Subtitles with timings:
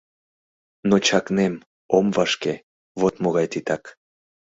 [0.89, 1.53] Но чакнем,
[1.97, 2.53] ом вашке
[2.99, 3.83] Вот могай титак!